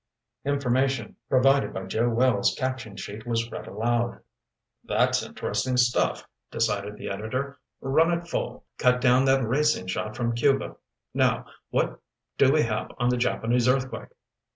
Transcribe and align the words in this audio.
Information 0.45 1.15
provided 1.29 1.75
by 1.75 1.83
Joe 1.83 2.09
Wells' 2.09 2.55
caption 2.57 2.97
sheet 2.97 3.27
was 3.27 3.51
read 3.51 3.67
aloud. 3.67 4.21
"That's 4.83 5.21
interesting 5.21 5.77
stuff," 5.77 6.27
decided 6.49 6.95
the 6.97 7.07
editor. 7.11 7.59
"Run 7.81 8.11
it 8.11 8.27
full. 8.27 8.65
Cut 8.79 8.99
down 8.99 9.25
that 9.25 9.43
racing 9.43 9.85
shot 9.85 10.15
from 10.15 10.33
Cuba. 10.33 10.77
Now 11.13 11.45
what 11.69 11.99
do 12.39 12.51
we 12.51 12.63
have 12.63 12.89
on 12.97 13.09
the 13.11 13.17
Japanese 13.17 13.67
earthquake?" 13.67 14.09